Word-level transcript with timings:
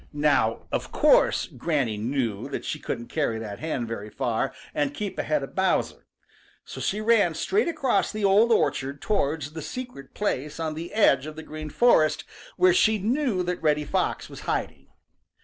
Now, 0.13 0.65
of 0.71 0.91
course 0.91 1.45
Granny 1.45 1.95
knew 1.95 2.49
that 2.49 2.65
she 2.65 2.79
couldn't 2.79 3.05
carry 3.09 3.37
that 3.37 3.59
hen 3.59 3.85
very 3.85 4.09
far 4.09 4.51
and 4.73 4.95
keep 4.95 5.19
ahead 5.19 5.43
of 5.43 5.53
Bowser, 5.53 6.07
so 6.65 6.81
she 6.81 6.99
ran 6.99 7.35
straight 7.35 7.67
across 7.67 8.11
the 8.11 8.25
Old 8.25 8.51
Orchard 8.51 8.99
towards 8.99 9.51
the 9.51 9.61
secret 9.61 10.15
place 10.15 10.59
on 10.59 10.73
the 10.73 10.91
edge 10.91 11.27
of 11.27 11.35
the 11.35 11.43
Green 11.43 11.69
Forest 11.69 12.23
where 12.57 12.73
she 12.73 12.97
knew 12.97 13.43
that 13.43 13.61
Reddy 13.61 13.85
Fox 13.85 14.27
was 14.27 14.39
hiding. 14.49 14.87